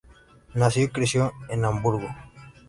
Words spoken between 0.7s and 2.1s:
y creció en Hamburgo.